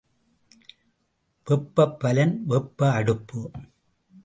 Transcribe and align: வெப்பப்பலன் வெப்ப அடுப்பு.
வெப்பப்பலன் 1.47 2.33
வெப்ப 2.45 2.91
அடுப்பு. 2.91 3.51